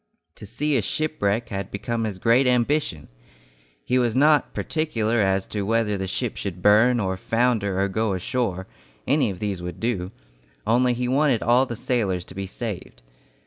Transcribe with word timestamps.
To 0.37 0.47
see 0.47 0.77
a 0.77 0.81
shipwreck 0.81 1.49
had 1.49 1.69
become 1.69 2.05
his 2.05 2.17
great 2.17 2.47
ambition. 2.47 3.07
He 3.85 3.99
was 3.99 4.15
not 4.15 4.51
particular 4.51 5.17
as 5.21 5.45
to 5.49 5.61
whether 5.61 5.95
the 5.95 6.07
ship 6.07 6.37
should 6.37 6.63
burn 6.63 6.99
or 6.99 7.17
founder 7.17 7.79
or 7.79 7.87
go 7.87 8.13
ashore, 8.13 8.65
any 9.05 9.29
of 9.29 9.37
these 9.37 9.61
would 9.61 9.79
do, 9.79 10.11
only 10.65 10.95
he 10.95 11.07
wanted 11.07 11.43
all 11.43 11.67
the 11.67 11.75
sailors 11.75 12.25
to 12.25 12.33
be 12.33 12.47
saved. 12.47 13.03